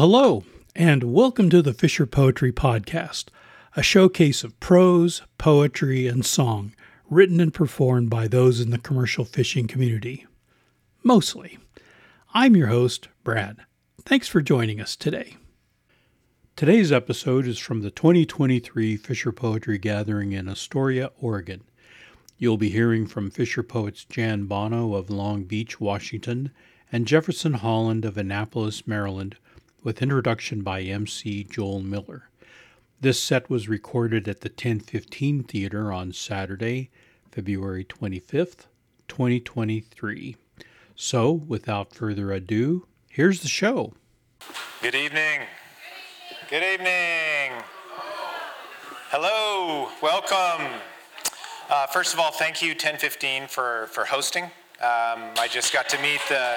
[0.00, 0.44] Hello,
[0.74, 3.26] and welcome to the Fisher Poetry Podcast,
[3.76, 6.74] a showcase of prose, poetry, and song
[7.10, 10.26] written and performed by those in the commercial fishing community.
[11.02, 11.58] Mostly.
[12.32, 13.58] I'm your host, Brad.
[14.06, 15.36] Thanks for joining us today.
[16.56, 21.62] Today's episode is from the 2023 Fisher Poetry Gathering in Astoria, Oregon.
[22.38, 26.52] You'll be hearing from Fisher poets Jan Bono of Long Beach, Washington,
[26.90, 29.36] and Jefferson Holland of Annapolis, Maryland,
[29.82, 32.28] with introduction by MC Joel Miller.
[33.00, 36.90] This set was recorded at the 1015 Theater on Saturday,
[37.32, 38.66] February 25th,
[39.08, 40.36] 2023.
[40.94, 43.94] So, without further ado, here's the show.
[44.82, 45.40] Good evening.
[46.50, 47.62] Good evening.
[49.08, 49.88] Hello.
[50.02, 50.66] Welcome.
[51.70, 54.50] Uh, first of all, thank you, 1015, for, for hosting.
[54.80, 56.56] Um, I just got to meet the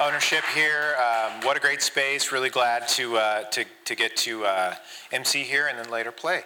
[0.00, 0.96] ownership here.
[0.96, 2.32] Um, what a great space.
[2.32, 4.74] Really glad to, uh, to, to get to uh,
[5.12, 6.44] MC here and then later play.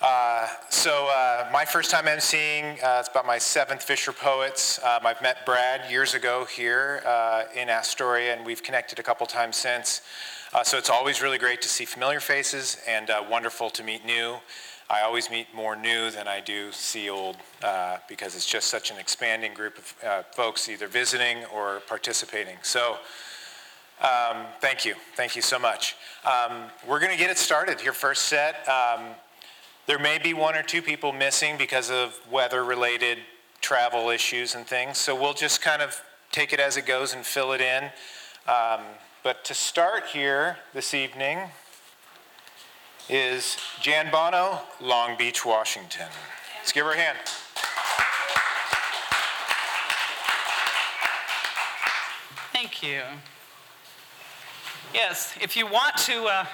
[0.00, 4.78] Uh, so uh, my first time emceeing, uh, it's about my seventh Fisher Poets.
[4.82, 9.26] Um, I've met Brad years ago here uh, in Astoria, and we've connected a couple
[9.26, 10.00] times since.
[10.64, 14.36] So it's always really great to see familiar faces and wonderful to meet new.
[14.92, 18.90] I always meet more new than I do see old uh, because it's just such
[18.90, 22.58] an expanding group of uh, folks either visiting or participating.
[22.60, 22.98] So
[24.02, 24.94] um, thank you.
[25.16, 25.96] Thank you so much.
[26.26, 27.82] Um, we're going to get it started.
[27.82, 28.68] Your first set.
[28.68, 29.06] Um,
[29.86, 33.16] there may be one or two people missing because of weather related
[33.62, 34.98] travel issues and things.
[34.98, 37.84] So we'll just kind of take it as it goes and fill it in.
[38.46, 38.82] Um,
[39.24, 41.48] but to start here this evening
[43.12, 46.06] is Jan Bono, Long Beach, Washington.
[46.56, 47.18] Let's give her a hand.
[52.54, 53.02] Thank you.
[54.94, 56.46] Yes, if you want to uh,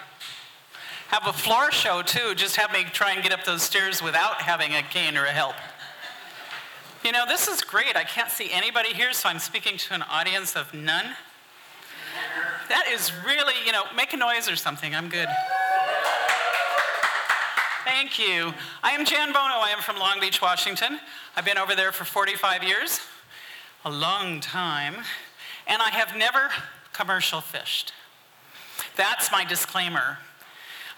[1.09, 4.43] have a floor show too, just have me try and get up those stairs without
[4.43, 5.55] having a cane or a help.
[7.05, 7.95] You know, this is great.
[7.95, 11.07] I can't see anybody here, so I'm speaking to an audience of none.
[12.69, 14.93] That is really, you know, make a noise or something.
[14.93, 15.29] I'm good.
[17.89, 18.53] Thank you.
[18.83, 19.55] I am Jan Bono.
[19.55, 21.01] I am from Long Beach, Washington.
[21.35, 23.01] I've been over there for 45 years,
[23.83, 24.97] a long time,
[25.67, 26.51] and I have never
[26.93, 27.95] commercial fished.
[28.95, 30.19] That's my disclaimer.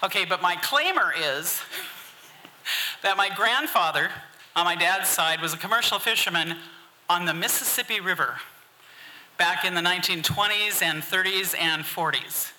[0.03, 1.61] Okay, but my claimer is
[3.03, 4.09] that my grandfather
[4.53, 6.57] on my dad's side was a commercial fisherman
[7.09, 8.35] on the Mississippi River
[9.37, 12.51] back in the 1920s and 30s and 40s.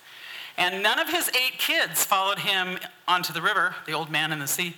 [0.57, 4.39] And none of his eight kids followed him onto the river, the old man in
[4.39, 4.77] the sea,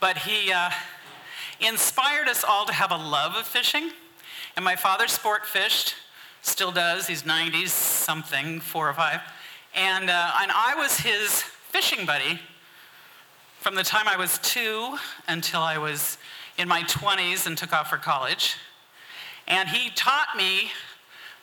[0.00, 0.70] but he uh,
[1.60, 3.90] inspired us all to have a love of fishing.
[4.56, 5.94] And my father sport fished,
[6.42, 9.20] still does, he's 90s something, four or five.
[9.74, 12.40] And, uh, and I was his fishing buddy
[13.60, 14.96] from the time I was two
[15.28, 16.16] until I was
[16.56, 18.56] in my 20s and took off for college.
[19.46, 20.70] And he taught me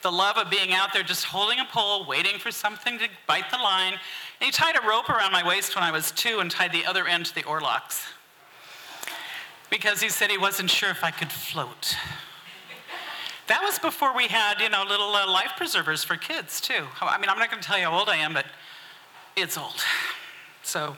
[0.08, 3.52] the love of being out there just holding a pole, waiting for something to bite
[3.52, 3.92] the line.
[3.92, 6.86] And he tied a rope around my waist when I was two and tied the
[6.86, 8.06] other end to the oarlocks
[9.70, 11.98] because he said he wasn't sure if I could float.
[13.48, 16.86] That was before we had, you know, little uh, life preservers for kids, too.
[17.02, 18.46] I mean, I'm not going to tell you how old I am, but
[19.36, 19.84] it's old.
[20.64, 20.96] So,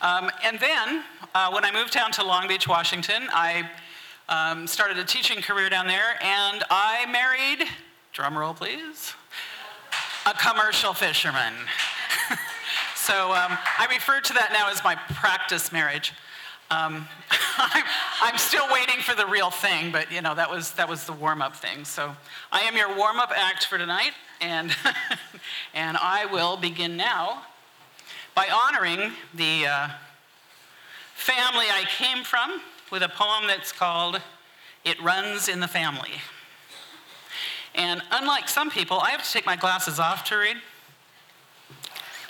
[0.00, 3.68] um, and then uh, when I moved down to Long Beach, Washington, I
[4.30, 7.68] um, started a teaching career down there, and I married
[8.12, 9.14] drum roll please,
[10.26, 11.54] a commercial fisherman.
[12.96, 16.12] so um, I refer to that now as my practice marriage.
[16.70, 17.06] Um,
[17.58, 17.84] I'm,
[18.22, 21.12] I'm, still waiting for the real thing, but you know that was that was the
[21.12, 21.84] warm-up thing.
[21.84, 22.14] So
[22.52, 24.74] I am your warm-up act for tonight, and
[25.74, 27.42] and I will begin now
[28.34, 29.88] by honoring the uh,
[31.14, 32.60] family I came from
[32.90, 34.20] with a poem that's called
[34.84, 36.12] "It Runs in the Family."
[37.74, 40.56] And unlike some people, I have to take my glasses off to read.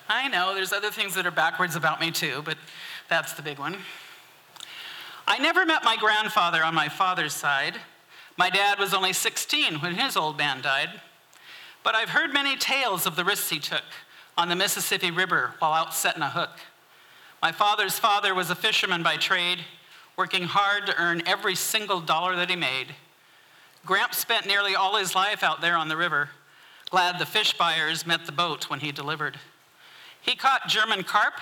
[0.08, 2.58] I know there's other things that are backwards about me too, but
[3.08, 3.76] that's the big one.
[5.26, 7.76] I never met my grandfather on my father's side.
[8.36, 11.00] My dad was only 16 when his old man died.
[11.82, 13.84] But I've heard many tales of the risks he took
[14.36, 16.58] on the Mississippi River while out setting a hook.
[17.42, 19.60] My father's father was a fisherman by trade,
[20.16, 22.88] working hard to earn every single dollar that he made.
[23.86, 26.28] Gramps spent nearly all his life out there on the river,
[26.90, 29.38] glad the fish buyers met the boat when he delivered.
[30.20, 31.34] He caught German carp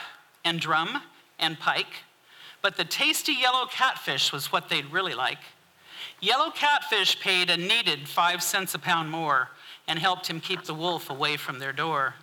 [0.44, 1.02] and drum
[1.38, 2.05] and pike,
[2.62, 5.38] but the tasty yellow catfish was what they'd really like.
[6.20, 9.50] Yellow catfish paid a needed five cents a pound more
[9.87, 12.14] and helped him keep the wolf away from their door.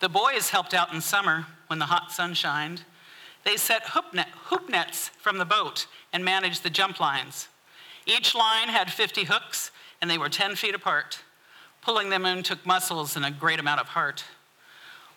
[0.00, 2.82] The boys helped out in summer when the hot sun shined.
[3.44, 7.48] They set hoop, net, hoop nets from the boat and managed the jump lines.
[8.06, 9.70] Each line had 50 hooks,
[10.00, 11.20] and they were 10 feet apart.
[11.82, 14.24] Pulling them in took muscles and a great amount of heart.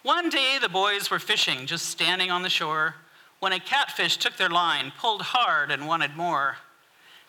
[0.01, 2.95] One day, the boys were fishing, just standing on the shore,
[3.39, 6.57] when a catfish took their line, pulled hard, and wanted more.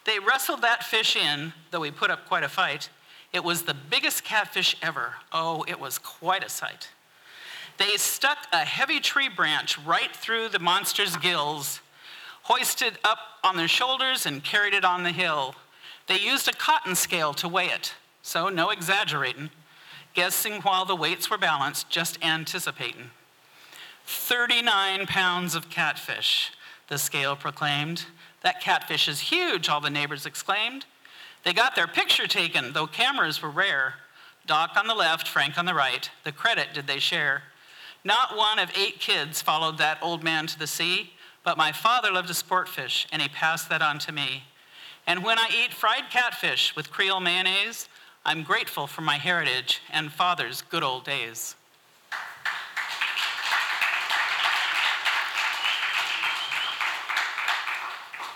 [0.05, 2.89] They wrestled that fish in, though he put up quite a fight.
[3.33, 5.15] It was the biggest catfish ever.
[5.33, 6.89] Oh, it was quite a sight.
[7.77, 11.81] They stuck a heavy tree branch right through the monster's gills,
[12.51, 15.55] hoisted up on their shoulders, and carried it on the hill.
[16.09, 19.51] They used a cotton scale to weigh it, so no exaggerating,
[20.15, 23.13] guessing while the weights were balanced, just anticipating.
[24.05, 26.51] 39 pounds of catfish,
[26.89, 28.07] the scale proclaimed.
[28.43, 30.87] That catfish is huge, all the neighbors exclaimed.
[31.45, 33.95] They got their picture taken, though cameras were rare.
[34.47, 36.11] Doc on the left, Frank on the right.
[36.25, 37.45] The credit did they share.
[38.03, 41.13] Not one of eight kids followed that old man to the sea,
[41.45, 44.45] but my father loved to sport fish, and he passed that on to me.
[45.07, 47.89] And when I eat fried catfish with Creole mayonnaise,
[48.25, 51.57] I'm grateful for my heritage and father's good old days.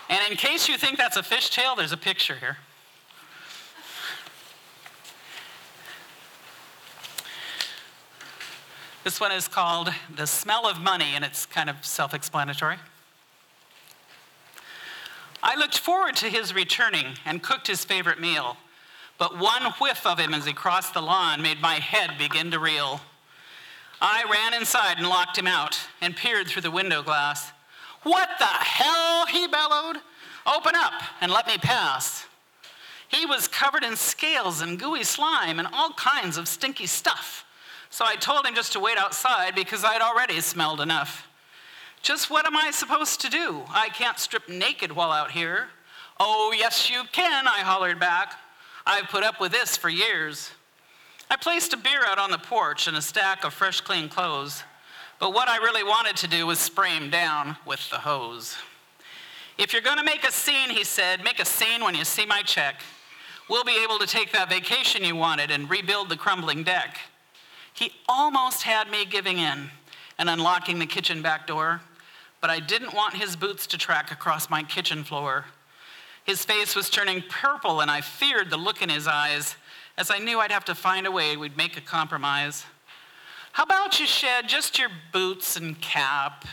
[0.09, 2.57] And in case you think that's a fishtail, there's a picture here.
[9.03, 12.77] This one is called The Smell of Money, and it's kind of self explanatory.
[15.47, 18.57] I looked forward to his returning and cooked his favorite meal,
[19.19, 22.57] but one whiff of him as he crossed the lawn made my head begin to
[22.57, 22.99] reel.
[24.01, 27.51] I ran inside and locked him out and peered through the window glass.
[28.01, 29.27] What the hell?
[29.27, 29.97] he bellowed.
[30.47, 32.25] Open up and let me pass.
[33.07, 37.45] He was covered in scales and gooey slime and all kinds of stinky stuff.
[37.91, 41.27] So I told him just to wait outside because I'd already smelled enough.
[42.05, 43.63] Just what am I supposed to do?
[43.67, 45.69] I can't strip naked while out here.
[46.19, 48.33] Oh, yes, you can, I hollered back.
[48.85, 50.51] I've put up with this for years.
[51.31, 54.61] I placed a beer out on the porch and a stack of fresh, clean clothes.
[55.19, 58.55] But what I really wanted to do was spray him down with the hose.
[59.57, 62.27] If you're going to make a scene, he said, make a scene when you see
[62.27, 62.83] my check.
[63.49, 66.99] We'll be able to take that vacation you wanted and rebuild the crumbling deck.
[67.73, 69.71] He almost had me giving in
[70.19, 71.81] and unlocking the kitchen back door,
[72.45, 75.45] but I didn't want his boots to track across my kitchen floor.
[76.25, 79.55] His face was turning purple, and I feared the look in his eyes,
[79.97, 82.63] as I knew I'd have to find a way we'd make a compromise.
[83.53, 86.45] How about you shed just your boots and cap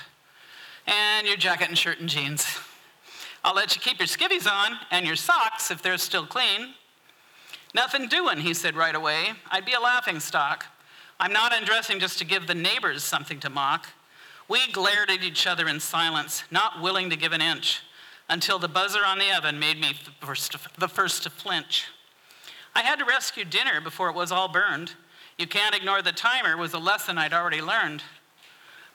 [0.87, 2.47] and your jacket and shirt and jeans?
[3.45, 6.73] I'll let you keep your skivvies on and your socks if they're still clean.
[7.75, 9.33] Nothing doing, he said right away.
[9.51, 10.65] I'd be a laughing stock.
[11.21, 13.89] I'm not undressing just to give the neighbors something to mock.
[14.53, 17.81] We glared at each other in silence, not willing to give an inch,
[18.29, 21.87] until the buzzer on the oven made me the first, to, the first to flinch.
[22.75, 24.93] I had to rescue dinner before it was all burned.
[25.39, 28.03] You can't ignore the timer was a lesson I'd already learned.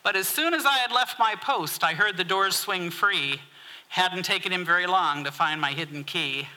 [0.04, 3.42] But as soon as I had left my post, I heard the doors swing free.
[3.88, 6.50] Hadn't taken him very long to find my hidden key.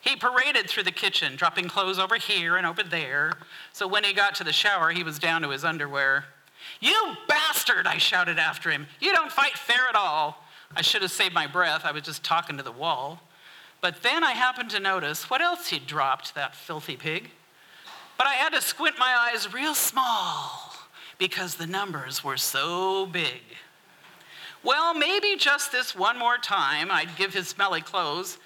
[0.00, 3.34] He paraded through the kitchen, dropping clothes over here and over there.
[3.74, 6.24] So when he got to the shower, he was down to his underwear.
[6.78, 8.86] You bastard, I shouted after him.
[9.00, 10.44] You don't fight fair at all.
[10.76, 11.84] I should have saved my breath.
[11.84, 13.20] I was just talking to the wall.
[13.80, 17.30] But then I happened to notice what else he'd dropped, that filthy pig.
[18.18, 20.74] But I had to squint my eyes real small
[21.18, 23.40] because the numbers were so big.
[24.62, 28.38] Well, maybe just this one more time I'd give his smelly clothes,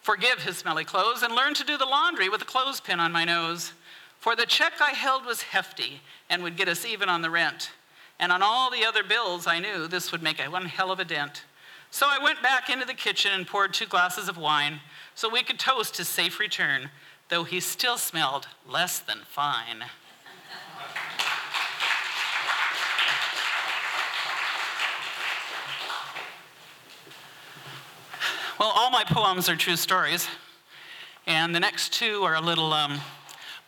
[0.00, 3.24] forgive his smelly clothes, and learn to do the laundry with a clothespin on my
[3.24, 3.72] nose.
[4.20, 7.72] For the check I held was hefty and would get us even on the rent.
[8.18, 11.00] And on all the other bills, I knew this would make a one hell of
[11.00, 11.44] a dent.
[11.90, 14.80] So I went back into the kitchen and poured two glasses of wine
[15.14, 16.90] so we could toast his safe return
[17.30, 19.84] though he still smelled less than fine.
[28.58, 30.26] well, all my poems are true stories,
[31.24, 33.00] and the next two are a little um,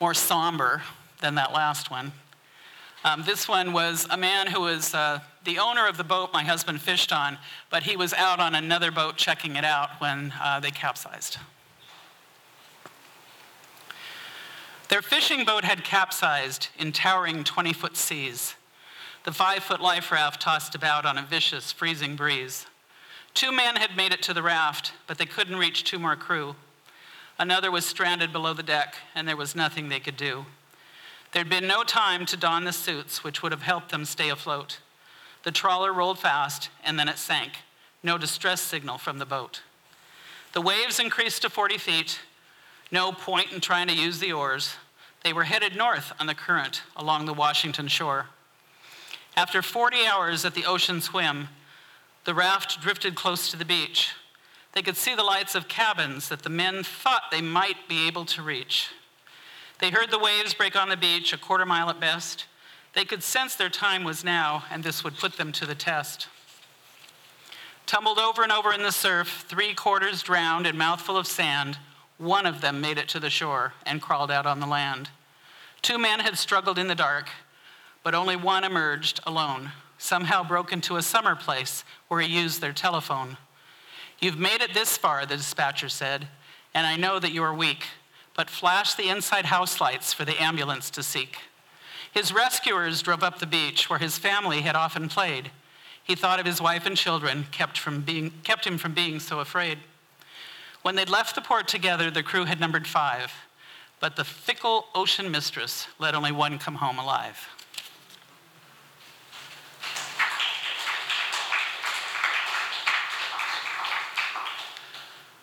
[0.03, 0.83] more somber
[1.21, 2.11] than that last one.
[3.05, 6.43] Um, this one was a man who was uh, the owner of the boat my
[6.43, 7.39] husband fished on,
[7.71, 11.37] but he was out on another boat checking it out when uh, they capsized.
[14.89, 18.57] Their fishing boat had capsized in towering 20 foot seas.
[19.23, 22.67] The five foot life raft tossed about on a vicious, freezing breeze.
[23.35, 26.57] Two men had made it to the raft, but they couldn't reach two more crew.
[27.39, 30.47] Another was stranded below the deck, and there was nothing they could do.
[31.33, 34.79] There'd been no time to don the suits which would have helped them stay afloat.
[35.45, 37.59] The trawler rolled fast, and then it sank.
[38.03, 39.63] No distress signal from the boat.
[40.53, 42.21] The waves increased to 40 feet.
[42.91, 44.75] No point in trying to use the oars.
[45.25, 48.27] They were headed north on the current along the Washington shore.
[49.37, 51.49] After 40 hours at the ocean swim,
[52.25, 54.11] the raft drifted close to the beach.
[54.73, 58.25] They could see the lights of cabins that the men thought they might be able
[58.27, 58.89] to reach.
[59.79, 62.47] They heard the waves break on the beach, a quarter mile at best.
[62.95, 66.29] They could sense their time was now, and this would put them to the test.
[67.87, 71.79] Tumbled over and over in the surf, three quarters drowned and mouthful of sand,
[72.17, 75.11] one of them made it to the shore and crawled out on the land.
[75.83, 77.29] Two men had struggled in the dark,
[78.05, 82.73] but only one emerged alone, somehow broke into a summer place where he used their
[82.73, 83.37] telephone.
[84.23, 86.29] You've made it this far, the dispatcher said,
[86.75, 87.87] and I know that you are weak,
[88.37, 91.39] but flash the inside house lights for the ambulance to seek.
[92.15, 95.51] His rescuers drove up the beach where his family had often played.
[96.05, 99.41] He thought of his wife and children, kept, from being, kept him from being so
[99.41, 99.79] afraid.
[100.83, 103.33] When they'd left the port together, the crew had numbered five,
[103.99, 107.49] but the fickle ocean mistress let only one come home alive.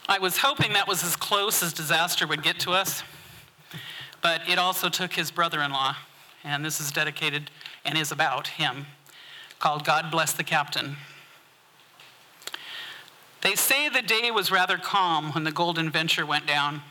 [0.09, 3.03] I was hoping that was as close as disaster would get to us,
[4.23, 5.97] but it also took his brother in law,
[6.43, 7.51] and this is dedicated
[7.85, 8.87] and is about him,
[9.59, 10.97] called God Bless the Captain.
[13.41, 16.81] They say the day was rather calm when the Golden Venture went down.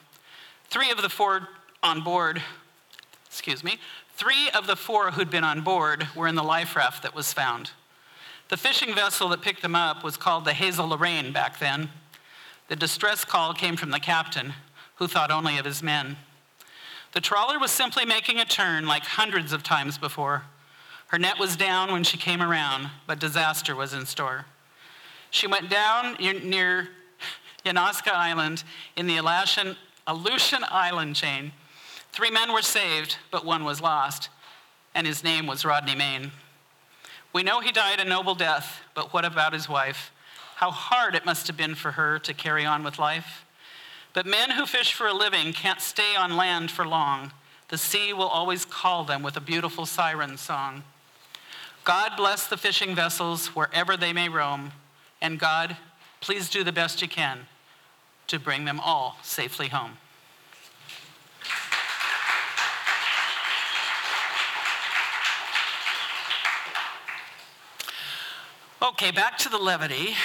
[0.68, 1.48] Three of the four
[1.82, 2.40] on board,
[3.26, 3.78] excuse me,
[4.14, 7.32] three of the four who'd been on board were in the life raft that was
[7.32, 7.72] found.
[8.48, 11.88] The fishing vessel that picked them up was called the Hazel Lorraine back then.
[12.68, 14.54] The distress call came from the captain,
[14.96, 16.16] who thought only of his men.
[17.12, 20.42] The trawler was simply making a turn like hundreds of times before.
[21.08, 24.44] Her net was down when she came around, but disaster was in store.
[25.30, 26.88] She went down near
[27.64, 28.64] Unalaska Island
[28.96, 31.52] in the Aleutian, Aleutian Island chain.
[32.12, 34.28] Three men were saved, but one was lost,
[34.94, 36.32] and his name was Rodney Mayne.
[37.32, 40.10] We know he died a noble death, but what about his wife?
[40.58, 43.46] How hard it must have been for her to carry on with life.
[44.12, 47.30] But men who fish for a living can't stay on land for long.
[47.68, 50.82] The sea will always call them with a beautiful siren song.
[51.84, 54.72] God bless the fishing vessels wherever they may roam.
[55.22, 55.76] And God,
[56.20, 57.46] please do the best you can
[58.26, 59.98] to bring them all safely home.
[68.82, 70.16] Okay, back to the levity.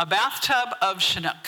[0.00, 1.46] A bathtub of Chinook.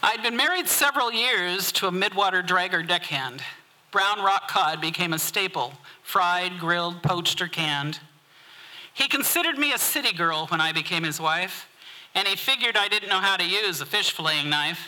[0.00, 3.42] I'd been married several years to a midwater dragger deckhand.
[3.90, 5.72] Brown rock cod became a staple
[6.04, 7.98] fried, grilled, poached, or canned.
[8.94, 11.68] He considered me a city girl when I became his wife,
[12.14, 14.86] and he figured I didn't know how to use a fish filleting knife.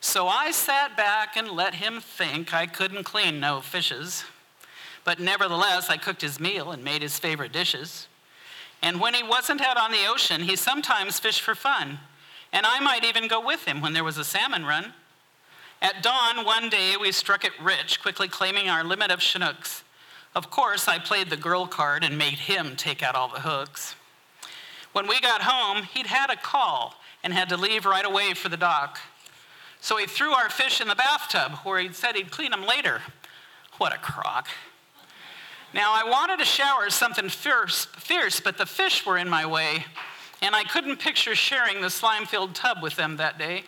[0.00, 4.22] So I sat back and let him think I couldn't clean no fishes.
[5.02, 8.06] But nevertheless, I cooked his meal and made his favorite dishes.
[8.82, 12.00] And when he wasn't out on the ocean, he sometimes fished for fun.
[12.52, 14.92] And I might even go with him when there was a salmon run.
[15.80, 19.84] At dawn one day, we struck it rich, quickly claiming our limit of Chinooks.
[20.34, 23.94] Of course, I played the girl card and made him take out all the hooks.
[24.92, 28.48] When we got home, he'd had a call and had to leave right away for
[28.48, 28.98] the dock.
[29.80, 33.00] So he threw our fish in the bathtub where he'd said he'd clean them later.
[33.78, 34.48] What a crock.
[35.74, 39.86] Now, I wanted to shower something fierce, fierce, but the fish were in my way,
[40.42, 43.64] and I couldn't picture sharing the slime filled tub with them that day.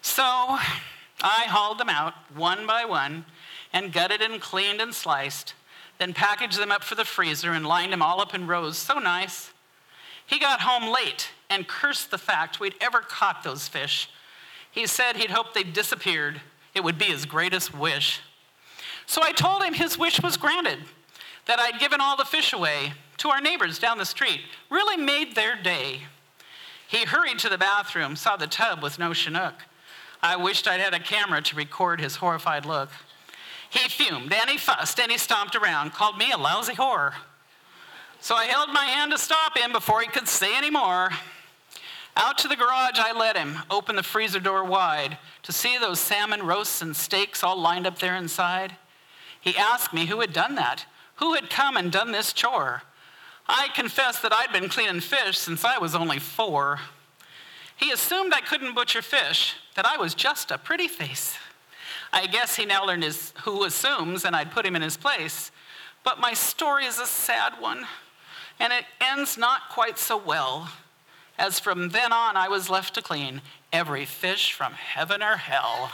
[0.00, 3.26] So I hauled them out one by one
[3.72, 5.54] and gutted and cleaned and sliced
[6.00, 8.78] then packaged them up for the freezer and lined them all up in rows.
[8.78, 9.52] So nice.
[10.26, 14.08] He got home late and cursed the fact we'd ever caught those fish.
[14.70, 16.40] He said he'd hoped they'd disappeared.
[16.74, 18.20] It would be his greatest wish.
[19.04, 20.78] So I told him his wish was granted,
[21.50, 25.34] that I'd given all the fish away to our neighbors down the street, really made
[25.34, 26.02] their day.
[26.86, 29.54] He hurried to the bathroom, saw the tub with no Chinook.
[30.22, 32.90] I wished I'd had a camera to record his horrified look.
[33.68, 37.14] He fumed and he fussed and he stomped around, called me a lousy whore.
[38.20, 41.10] So I held my hand to stop him before he could say any more.
[42.16, 45.98] Out to the garage I led him, opened the freezer door wide to see those
[45.98, 48.76] salmon roasts and steaks all lined up there inside.
[49.40, 50.86] He asked me who had done that,
[51.20, 52.82] who had come and done this chore.
[53.46, 56.80] I confessed that I'd been cleaning fish since I was only four.
[57.76, 61.36] He assumed I couldn't butcher fish, that I was just a pretty face.
[62.12, 65.50] I guess he now learned his who assumes and I'd put him in his place.
[66.02, 67.86] But my story is a sad one,
[68.58, 70.70] and it ends not quite so well,
[71.38, 75.92] as from then on I was left to clean every fish from heaven or hell.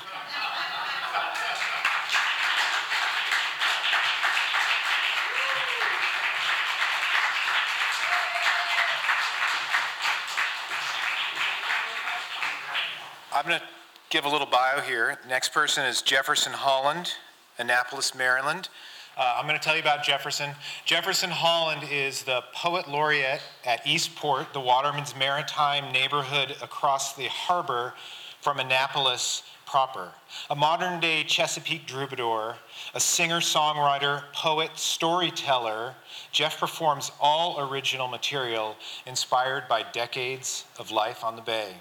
[13.37, 13.67] I'm going to
[14.09, 15.19] give a little bio here.
[15.29, 17.13] Next person is Jefferson Holland,
[17.59, 18.71] Annapolis, Maryland.
[19.15, 20.53] Uh, I'm going to tell you about Jefferson.
[20.87, 27.93] Jefferson Holland is the poet laureate at Eastport, the Waterman's Maritime neighborhood across the harbor
[28.41, 30.09] from Annapolis proper.
[30.49, 32.57] A modern day Chesapeake troubadour,
[32.95, 35.95] a singer, songwriter, poet, storyteller,
[36.33, 41.75] Jeff performs all original material inspired by decades of life on the bay.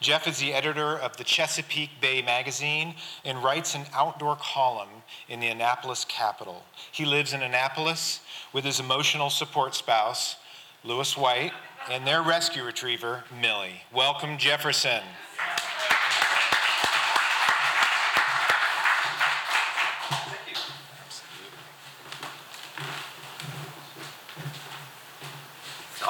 [0.00, 4.88] Jeff is the editor of the Chesapeake Bay magazine and writes an outdoor column
[5.28, 6.62] in the Annapolis Capital.
[6.92, 8.20] He lives in Annapolis
[8.52, 10.36] with his emotional support spouse,
[10.84, 11.52] Lewis White,
[11.90, 13.82] and their rescue retriever, Millie.
[13.92, 15.02] Welcome, Jefferson.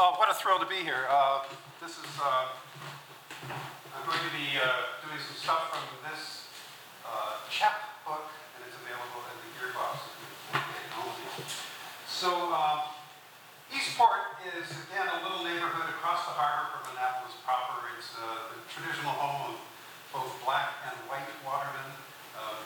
[0.00, 1.07] Oh, what a thrill to be here.
[1.09, 1.40] Uh,
[1.80, 2.49] this is uh,
[4.07, 6.50] going to be uh, doing some stuff from this
[7.02, 10.05] uh, chapbook, and it's available in the gearbox
[12.07, 12.90] So, uh,
[13.71, 17.78] Eastport is, again, a little neighborhood across the harbor from Annapolis proper.
[17.95, 19.58] It's uh, the traditional home of
[20.11, 21.95] both black and white watermen,
[22.34, 22.58] uh,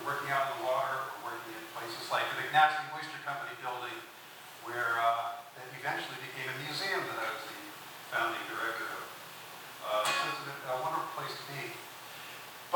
[0.00, 4.00] working out in the water or working in places like the McNasby Oyster Company building,
[4.64, 7.58] where uh, that eventually became a museum that I was the
[8.12, 9.04] founding director of.
[9.86, 11.76] Uh, so it's a, a, wonderful place to be.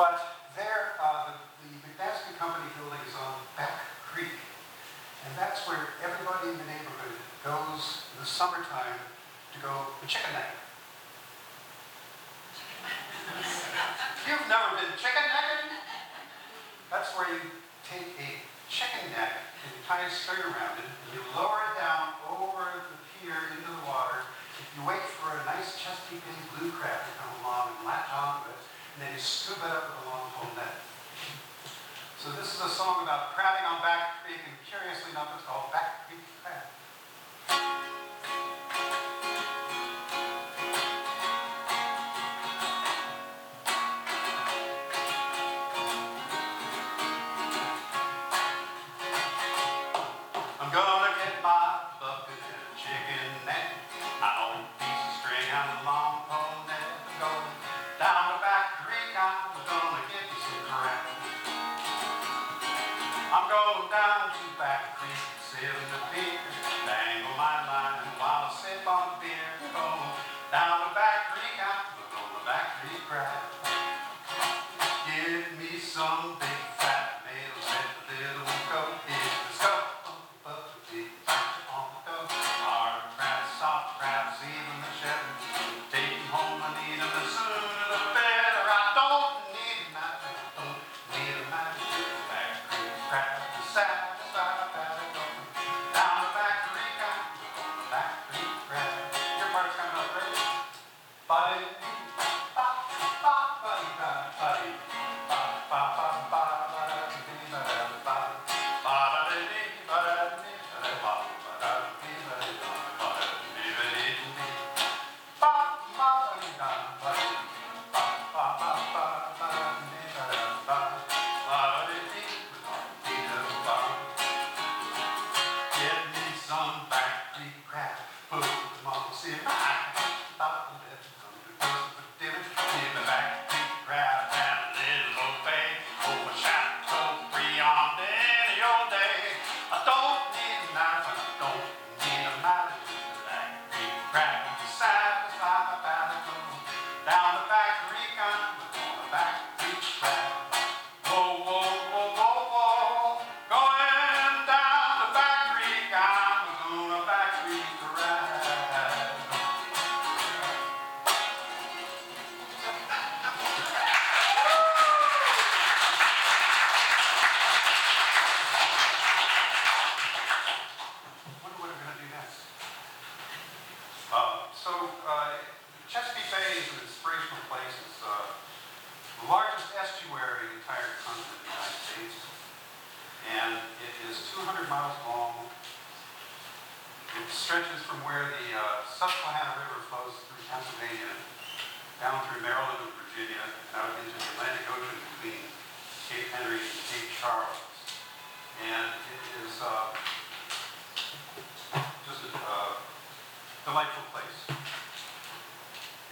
[0.00, 0.16] But
[0.56, 4.32] there, uh, the, the McNasby Company building is on Back Creek.
[5.28, 10.32] And that's where everybody in the neighborhood goes in the summertime to go to chicken
[10.32, 10.56] neck.
[14.24, 15.68] You've never been chicken necking?
[16.88, 18.40] That's where you take a
[18.72, 22.88] chicken neck and you tie a string around it and you lower it down over
[22.88, 24.24] the pier into the water
[24.76, 28.08] you wait for a nice Chesapeake Bay blue crab to come along and latch
[28.46, 28.49] it,
[29.00, 30.76] and then you scoop it up with a long pole net.
[32.20, 35.72] So this is a song about crabbing on Back and curiously enough, it's called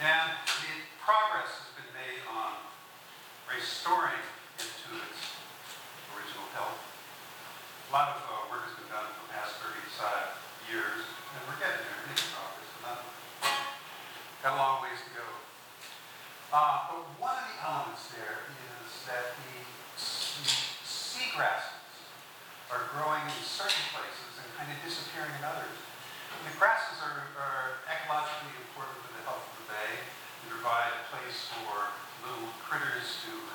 [0.09, 0.33] And
[0.65, 0.73] the
[1.05, 2.57] progress has been made on
[3.45, 4.17] restoring
[4.57, 5.21] it to its
[6.17, 6.81] original health.
[6.81, 8.28] A lot of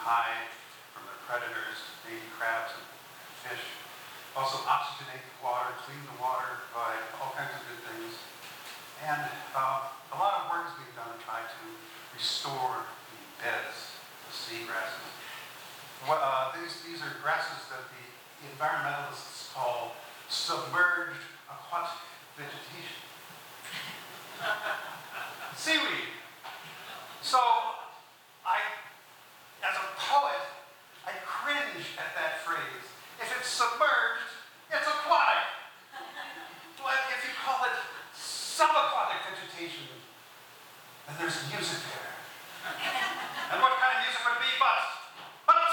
[0.04, 0.52] hide
[0.92, 2.84] from their predators, baby crabs and
[3.40, 3.64] fish.
[4.36, 8.12] Also oxygenate the water, clean the water, provide all kinds of good things.
[9.08, 9.24] And
[9.56, 11.62] uh, a lot of work is being done to try to
[12.12, 13.96] restore the beds
[14.28, 15.08] of seagrasses.
[16.04, 18.04] What, uh, these, these are grasses that the
[18.52, 19.96] environmentalists call
[20.28, 22.04] submerged aquatic
[22.36, 23.00] vegetation.
[25.56, 26.13] Seaweed.
[41.50, 42.14] music there?
[43.52, 44.80] and what kind of music would it be but
[45.44, 45.68] but the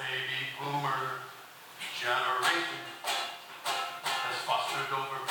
[0.00, 1.24] baby boomer
[2.00, 2.80] generation
[4.04, 5.23] has fostered over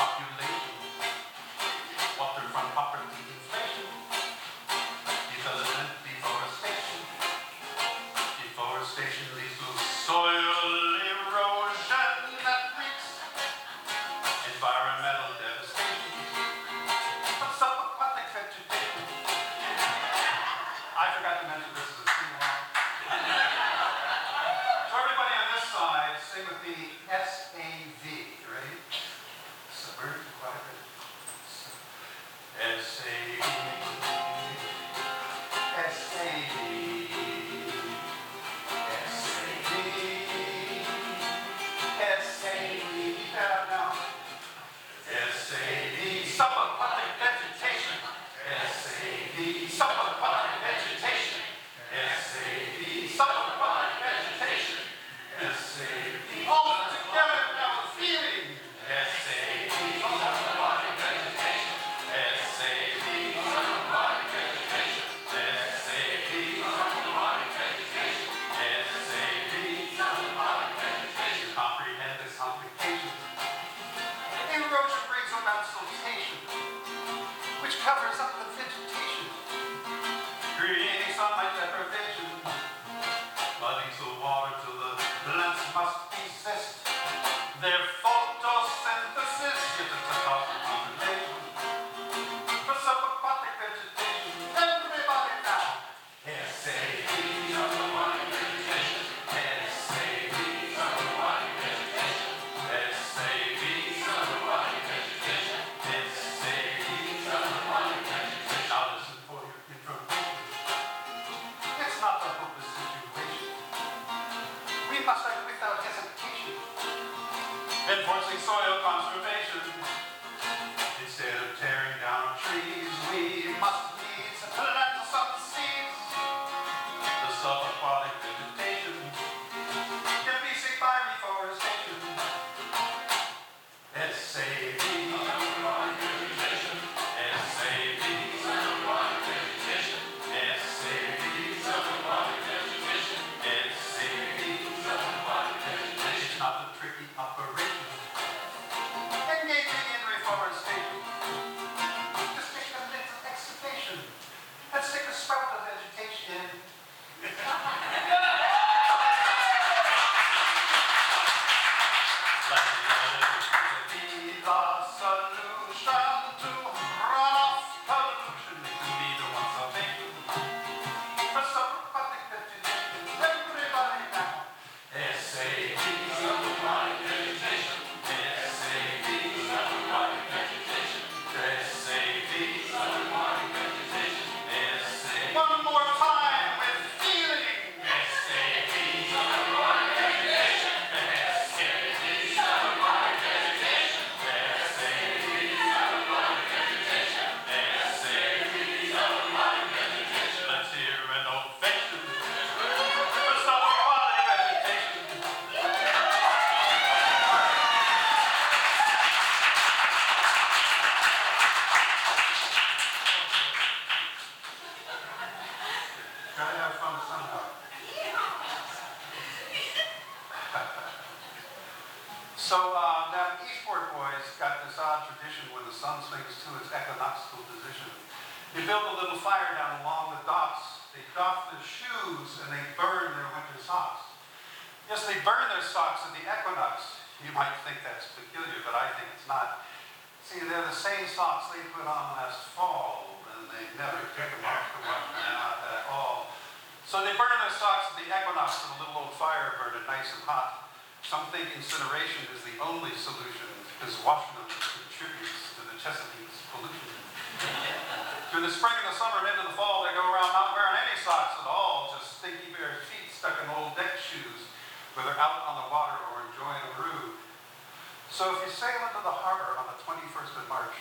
[268.14, 270.78] So if you sail into the harbor on the 21st of March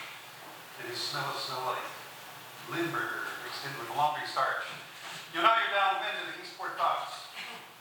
[0.84, 1.80] it is snow, snow like
[2.68, 4.68] Limburger mixed in with laundry starch,
[5.32, 7.32] you know you're downwind in the Eastport docks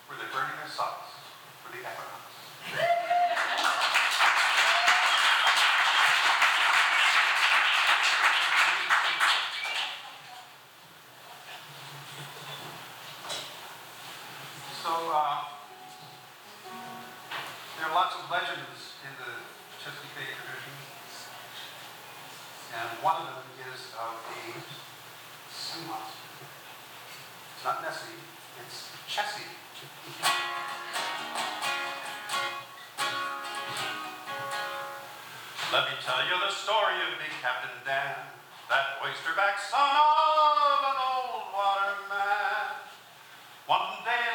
[0.07, 1.19] where they're burning their socks
[1.67, 2.31] for the equinox.
[14.79, 15.43] so uh,
[17.75, 18.70] there are lots of legends
[22.81, 24.41] and one of them is of a
[25.53, 26.49] sea monster.
[27.53, 28.17] It's not Nessie,
[28.57, 29.45] it's Chessie.
[35.69, 38.17] Let me tell you the story of Big Captain Dan,
[38.65, 42.81] that oysterback son of an old waterman.
[43.69, 44.30] One day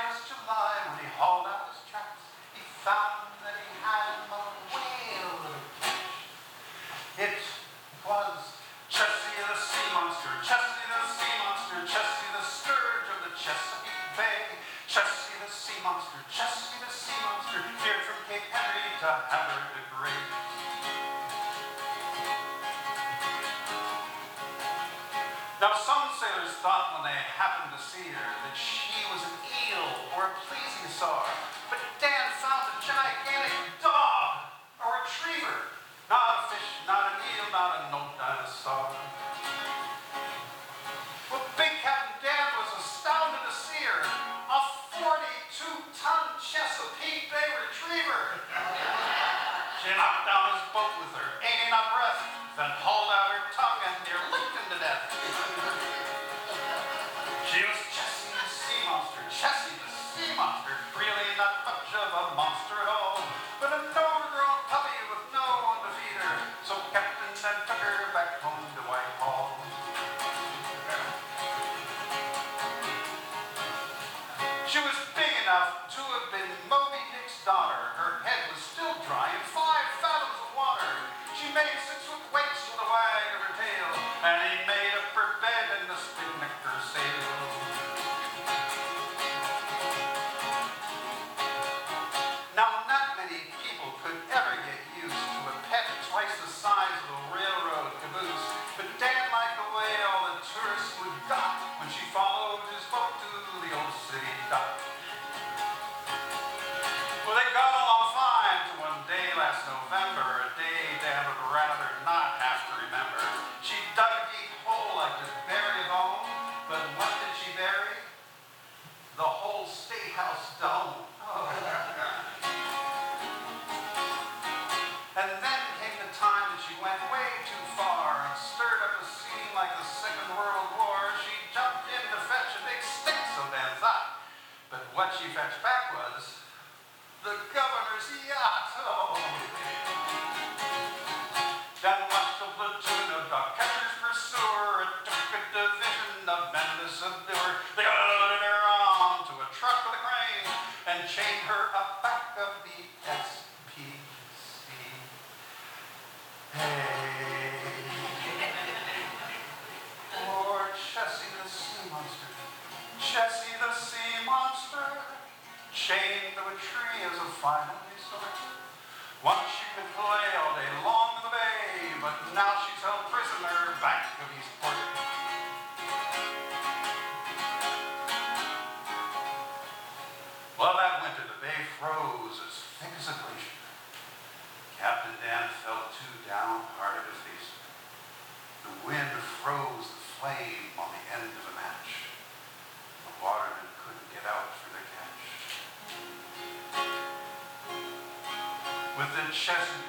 [199.48, 199.85] with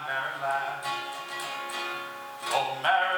[0.00, 0.84] My Maryland.
[2.52, 3.09] Oh, Maryland,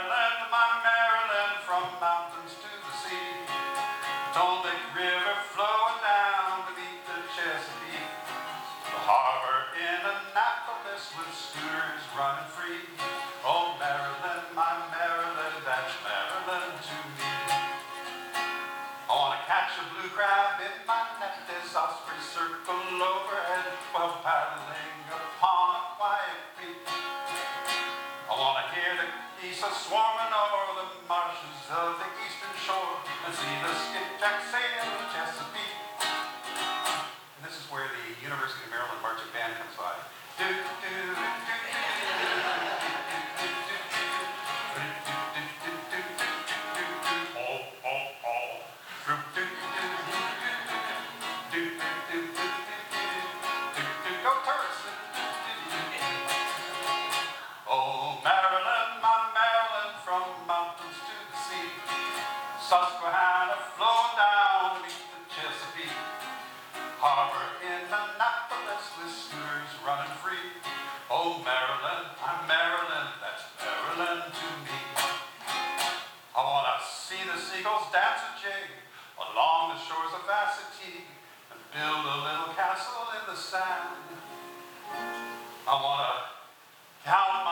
[87.05, 87.52] count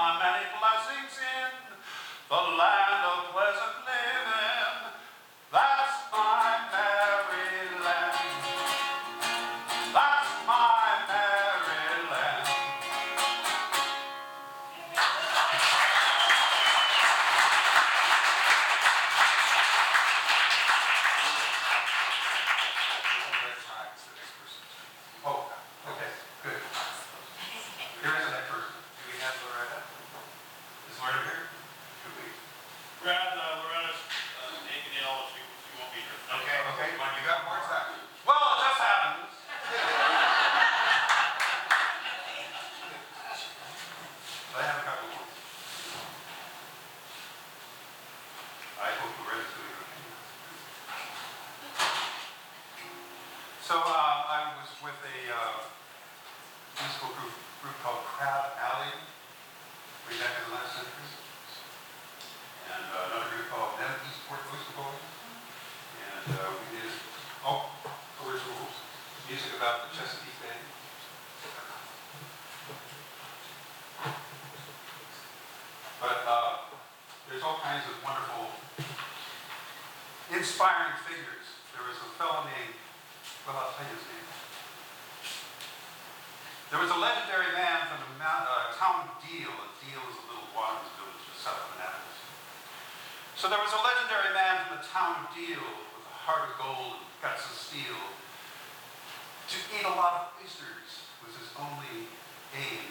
[93.40, 96.60] So there was a legendary man from the town of Deal with a heart of
[96.60, 97.96] gold and guts of steel.
[97.96, 102.04] To eat a lot of oysters was his only
[102.52, 102.84] aim.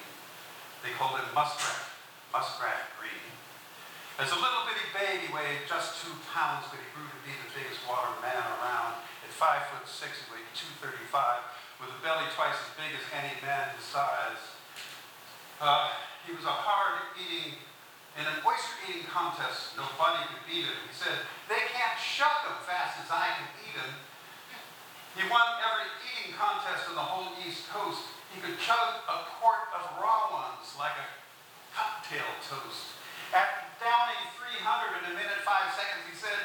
[0.81, 1.93] They called him Muskrat,
[2.33, 3.29] Muskrat Green.
[4.17, 7.53] As a little bitty baby weighed just two pounds, but he grew to be the
[7.53, 8.97] biggest water man around.
[9.21, 11.13] At five foot six, he weighed 235,
[11.77, 14.57] with a belly twice as big as any man his size.
[15.61, 15.93] Uh,
[16.25, 17.68] he was a hard-eating,
[18.19, 20.75] in an oyster-eating contest, nobody could beat him.
[20.91, 23.91] He said, they can't shuck them fast as I can eat them.
[25.15, 28.03] He won every eating contest on the whole East Coast.
[28.35, 31.07] He could chug a quart of raw ones like a
[31.71, 32.99] cocktail toast.
[33.31, 36.43] After downing 300 in a minute, five seconds, he said,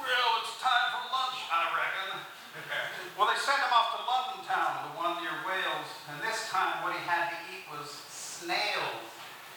[0.00, 2.08] well, it's time for lunch, I reckon.
[3.20, 6.80] well, they sent him off to London town, the one near Wales, and this time
[6.80, 9.05] what he had to eat was snails.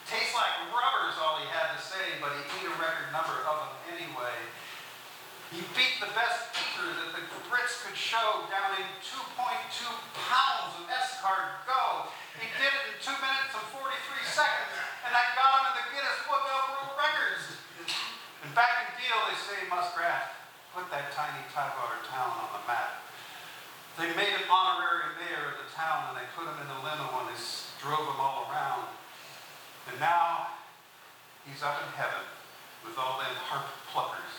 [0.09, 3.45] Tastes like rubber is all he had to say, but he ate a record number
[3.45, 4.33] of them anyway.
[5.53, 9.37] He beat the best eater that the Brits could show, downing 2.2
[10.17, 12.09] pounds of escargot.
[12.41, 13.85] He did it in 2 minutes and 43
[14.25, 14.73] seconds,
[15.05, 17.45] and that got him in the Guinness Book of World Records.
[18.41, 20.33] And back in Deal, they say Muskrat
[20.73, 23.05] put that tiny Tidewater town on the map.
[23.93, 27.25] They made him honorary mayor of the town, and they put him in the limo,
[27.25, 27.37] and they
[27.81, 28.28] drove him all.
[29.89, 30.53] And now,
[31.49, 32.21] he's up in heaven
[32.85, 34.37] with all them harp pluckers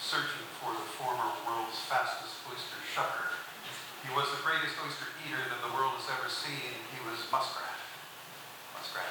[0.00, 3.28] searching for the former world's fastest oyster shucker.
[4.00, 6.72] He was the greatest oyster eater that the world has ever seen.
[6.96, 7.76] He was Muskrat.
[8.72, 9.04] Muskrat.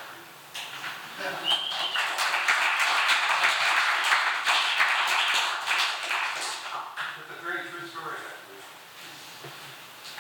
[7.13, 8.57] It's a very true story, actually.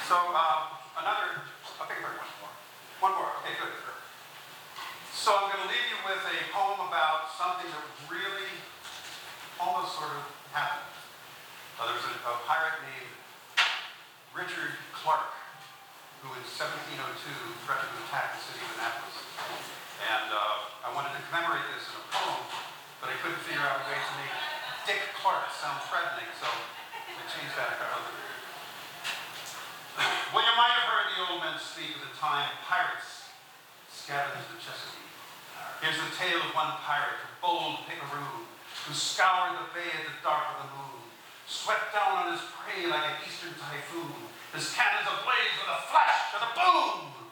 [0.05, 1.41] So, uh, another,
[1.81, 2.53] I'll pick one more.
[3.01, 3.73] One more, okay, good.
[5.19, 8.55] So I'm going to leave you with a poem about something that really
[9.59, 10.23] almost sort of
[10.55, 10.95] happened.
[11.75, 13.11] Uh, there was a, a pirate named
[14.31, 15.27] Richard Clark,
[16.23, 17.03] who in 1702
[17.67, 19.19] threatened to attack the city of Annapolis.
[20.07, 22.39] And uh, I wanted to commemorate this in a poem,
[23.03, 24.31] but I couldn't figure out a way to make
[24.87, 28.15] Dick Clark sound threatening, so I changed that couple of
[30.31, 33.35] Well, you might have heard the old men speak of the time pirates
[33.91, 35.08] scavenged the Chesapeake.
[35.81, 38.47] Here's the tale of one pirate, a bold pickaroon,
[38.85, 41.07] who scoured the bay at the dark of the moon,
[41.47, 46.33] swept down on his prey like an eastern typhoon, his cannons ablaze with a flash
[46.33, 47.29] and a boom.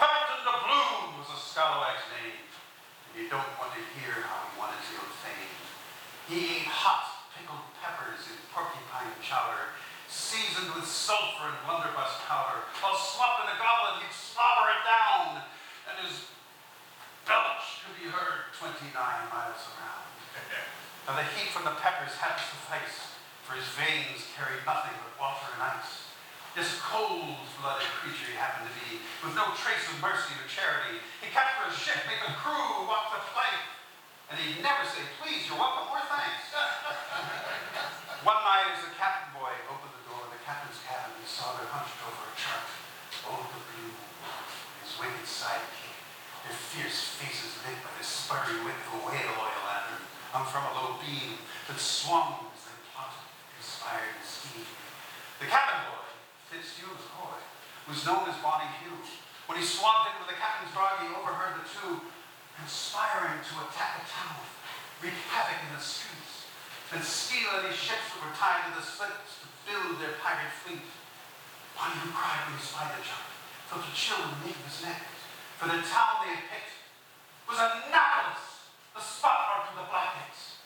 [0.00, 4.72] Captain Doubloon was a scalawag's name, and you don't want to hear how he won
[4.80, 5.52] his ill fame.
[6.32, 9.76] He ate hot pickled peppers in porcupine chowder,
[10.08, 12.64] seasoned with sulfur and blunderbuss powder.
[12.80, 15.44] While slopped in a goblet, he'd slobber it down,
[15.92, 16.24] and his
[17.28, 20.08] belch could be heard 29 miles around.
[21.10, 25.10] Now the heat from the peppers had to suffice, for his veins carried nothing but
[25.18, 26.06] water and ice.
[26.54, 31.02] This cold-blooded creature he happened to be, with no trace of mercy or charity.
[31.18, 33.58] He kept for his ship, made the crew walk the plank,
[34.30, 36.46] and he'd never say, please, you're welcome, or thanks.
[38.30, 41.58] One night as the captain boy opened the door of the captain's cabin, he saw
[41.58, 42.70] there hunched over a chart,
[43.26, 43.98] old Doubloon,
[44.86, 45.90] his wicked sidekick,
[46.46, 49.39] their fierce faces lit by the spurry wick of a whale
[50.30, 53.26] hung from a low beam that swung as they plotted,
[53.58, 54.62] conspired, and.
[55.42, 56.06] The cabin boy,
[56.50, 57.42] Fitzhugh McCoy,
[57.90, 59.02] was known as Bonnie Hugh.
[59.50, 62.06] When he swabbed with the captain's dog, he overheard the two
[62.54, 64.38] conspiring to attack a town,
[65.02, 66.46] wreak havoc in the streets,
[66.94, 70.86] and steal any ships that were tied to the slips to build their pirate fleet.
[71.74, 73.26] Bonnie Hugh cried when he spied the junk,
[73.66, 75.02] felt a chill in the nape of his neck,
[75.58, 76.80] for the town they had picked
[77.50, 78.49] was Annapolis,
[78.94, 80.58] the spot for the blackheads.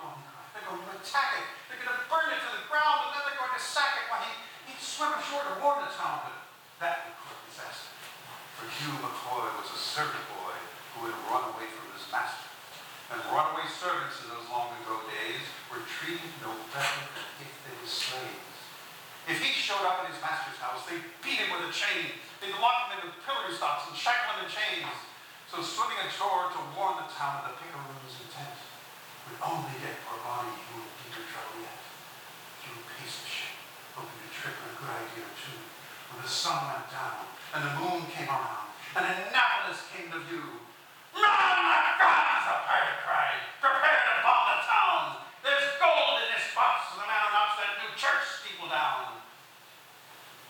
[0.00, 0.48] Bonnie cried.
[0.52, 1.46] They're going to attack it.
[1.68, 4.04] They're going to burn it to the ground, and then they're going to sack it.
[4.12, 4.32] Why, he,
[4.72, 6.36] he'd swim ashore to warn the town, but
[6.84, 7.92] that would cause disaster.
[8.60, 10.56] For Hugh McCoy was a servant boy
[10.96, 12.48] who had run away from his master.
[13.12, 17.74] And runaway servants in those long ago days were treated no better than if they
[17.76, 18.48] were slaves.
[19.28, 22.16] If he showed up at his master's house, they'd beat him with a chain
[23.52, 25.11] quartering stocks and shackling in chains.
[25.52, 28.56] So swimming ashore to warn the town of the pickaroon's intent
[29.28, 31.76] would only get poor Bonnie into deeper trouble yet.
[32.64, 33.60] Through pace of ship,
[33.92, 35.60] hoping to trip on a good idea or two,
[36.08, 40.64] when the sun went down and the moon came around and Annapolis came to view.
[41.20, 43.44] Man the guns, a pirate cried.
[43.60, 45.20] Prepare to bomb the town.
[45.44, 49.20] There's gold in this box, and the man who knocks that new church steeple down.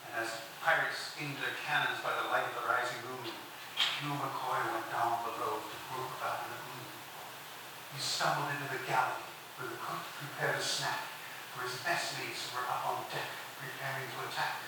[0.07, 3.35] And as the pirates aimed their cannons by the light of the rising moon,
[4.03, 6.87] Hugh McCoy went down below to grope about in the gloom.
[7.95, 9.19] He stumbled into the galley
[9.59, 11.11] where the cook prepared a snack,
[11.51, 13.27] for his messmates were up on deck
[13.59, 14.63] preparing to attack.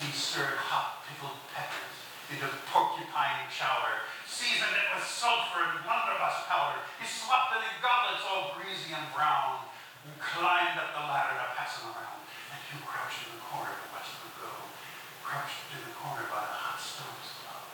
[0.00, 1.92] He stirred hot pickled peppers
[2.32, 6.80] into porcupine chowder, seasoned it with sulfur and blunderbuss powder.
[6.96, 9.68] He slopped it in goblets all greasy and brown,
[10.08, 12.24] and climbed up the ladder to pass them around.
[12.24, 14.48] And Hugh crouched in the corner to watch them go,
[15.20, 17.68] crouched in the corner by the hot stoves below.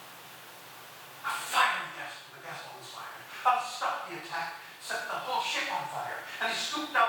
[1.22, 3.22] A fire, yes, the gas was fired.
[3.46, 5.84] I'll stop the attack, set the whole ship on
[6.44, 6.50] fire.
[6.50, 7.03] And he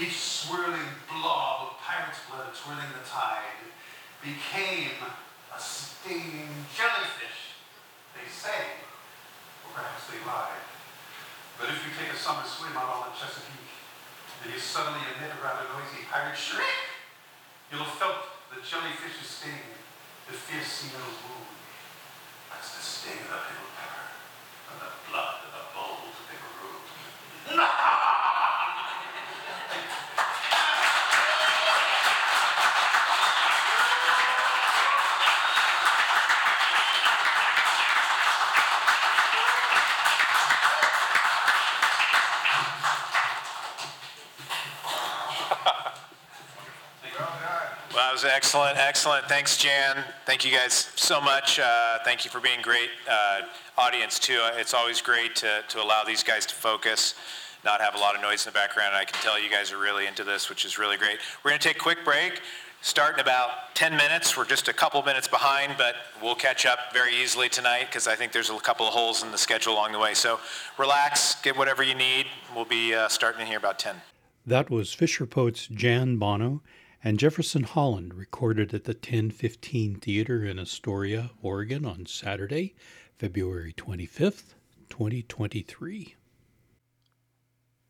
[0.00, 3.60] Each swirling blob of pirate's blood twirling the tide
[4.24, 4.96] became
[5.52, 7.60] a stinging jellyfish.
[8.16, 8.80] They say,
[9.60, 10.64] or perhaps they lied.
[11.60, 13.76] But if you take a summer swim out on the Chesapeake,
[14.40, 16.96] and you suddenly emit a rather noisy pirate shriek,
[17.68, 19.68] you'll have felt the jellyfish's sting,
[20.24, 21.60] the fierce sea nettle's wound.
[22.48, 24.06] That's the sting of the pickled pepper,
[24.72, 26.80] and the blood of the bold pickaroon.
[27.52, 27.68] Well,
[48.22, 49.24] was excellent, excellent.
[49.26, 50.04] Thanks, Jan.
[50.26, 51.58] Thank you guys so much.
[51.58, 53.42] Uh, thank you for being great uh,
[53.78, 54.38] audience too.
[54.56, 57.14] It's always great to, to allow these guys to focus,
[57.64, 58.94] not have a lot of noise in the background.
[58.94, 61.16] I can tell you guys are really into this, which is really great.
[61.42, 62.42] We're going to take a quick break.
[62.82, 64.36] Start in about 10 minutes.
[64.36, 68.16] We're just a couple minutes behind, but we'll catch up very easily tonight because I
[68.16, 70.12] think there's a couple of holes in the schedule along the way.
[70.12, 70.40] So
[70.76, 72.26] relax, get whatever you need.
[72.54, 73.96] We'll be uh, starting in here about 10.
[74.44, 76.60] That was FisherPoets Jan Bono
[77.02, 82.74] and Jefferson Holland recorded at the 1015 Theater in Astoria, Oregon on Saturday,
[83.18, 84.54] February 25th,
[84.90, 86.14] 2023.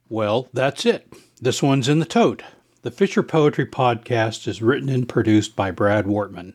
[0.09, 1.13] Well, that's it.
[1.41, 2.43] This one's in the tote.
[2.83, 6.55] The Fisher Poetry Podcast is written and produced by Brad Wortman.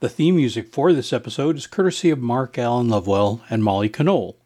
[0.00, 4.36] The theme music for this episode is courtesy of Mark Allen Lovewell and Molly Knoll.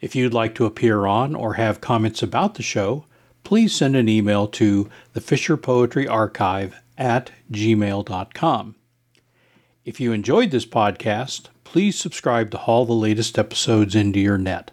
[0.00, 3.06] If you'd like to appear on or have comments about the show,
[3.46, 8.74] please send an email to the Fisher Poetry Archive at gmail.com.
[9.84, 14.72] If you enjoyed this podcast, please subscribe to haul the latest episodes into your net.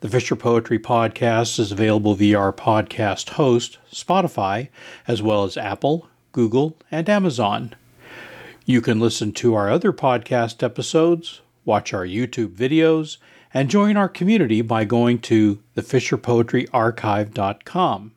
[0.00, 4.70] The Fisher Poetry Podcast is available via our podcast host, Spotify,
[5.06, 7.74] as well as Apple, Google, and Amazon.
[8.64, 13.18] You can listen to our other podcast episodes, watch our YouTube videos,
[13.54, 18.12] and join our community by going to thefisherpoetryarchive.com.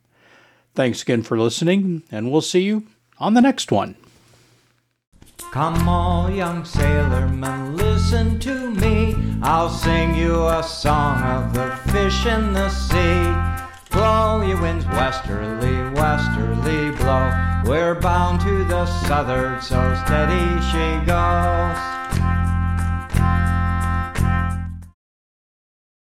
[0.76, 2.86] Thanks again for listening, and we'll see you
[3.20, 3.96] on the next one.
[5.52, 9.16] Come all young sailormen, listen to me.
[9.42, 13.34] I'll sing you a song of the fish in the sea.
[13.90, 17.32] Blow ye winds westerly, westerly blow.
[17.66, 21.80] We're bound to the southward, so steady she goes.